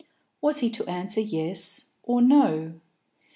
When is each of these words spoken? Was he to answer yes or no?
Was 0.41 0.61
he 0.61 0.71
to 0.71 0.87
answer 0.89 1.21
yes 1.21 1.85
or 2.01 2.23
no? 2.23 2.81